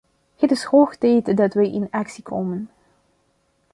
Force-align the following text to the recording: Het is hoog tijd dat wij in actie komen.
Het 0.35 0.51
is 0.51 0.63
hoog 0.63 0.95
tijd 0.97 1.37
dat 1.37 1.53
wij 1.53 1.71
in 1.73 1.87
actie 1.91 2.23
komen. 2.23 2.69